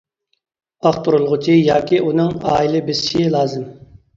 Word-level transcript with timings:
ئاختۇرۇلغۇچى 0.87 1.57
ياكى 1.57 2.01
ئۇنىڭ 2.07 2.35
ئائىلە 2.53 2.83
بېسىشى 2.89 3.29
لازىم. 3.37 3.71